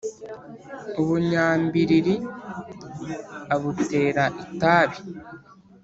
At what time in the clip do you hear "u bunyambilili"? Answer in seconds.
1.01-2.15